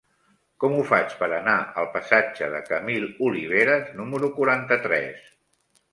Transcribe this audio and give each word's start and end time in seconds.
Com 0.61 0.77
ho 0.77 0.85
faig 0.91 1.11
per 1.19 1.27
anar 1.35 1.53
al 1.83 1.89
passatge 1.97 2.49
de 2.55 2.61
Camil 2.71 3.07
Oliveras 3.29 3.95
número 4.03 4.35
quaranta-tres? 4.39 5.33